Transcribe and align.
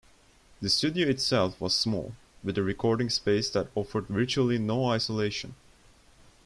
The 0.63 0.69
studio 0.71 1.07
itself 1.09 1.61
was 1.61 1.75
small, 1.75 2.15
with 2.43 2.57
a 2.57 2.63
recording 2.63 3.11
space 3.11 3.51
that 3.51 3.67
offered 3.75 4.07
virtually 4.07 4.57
no 4.57 4.87
isolation. 4.87 5.53